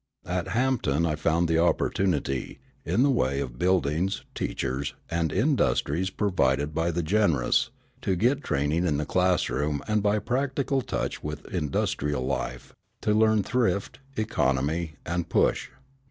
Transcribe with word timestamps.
At 0.25 0.47
Hampton 0.47 1.05
I 1.05 1.15
found 1.15 1.47
the 1.47 1.59
opportunity 1.59 2.57
in 2.83 3.03
the 3.03 3.11
way 3.11 3.39
of 3.39 3.59
buildings, 3.59 4.23
teachers, 4.33 4.95
and 5.11 5.31
industries 5.31 6.09
provided 6.09 6.73
by 6.73 6.89
the 6.89 7.03
generous 7.03 7.69
to 8.01 8.15
get 8.15 8.43
training 8.43 8.87
in 8.87 8.97
the 8.97 9.05
classroom 9.05 9.83
and 9.87 10.01
by 10.01 10.17
practical 10.17 10.81
touch 10.81 11.21
with 11.21 11.45
industrial 11.53 12.25
life, 12.25 12.73
to 13.01 13.13
learn 13.13 13.43
thrift, 13.43 13.99
economy, 14.17 14.95
and 15.05 15.29
push. 15.29 15.69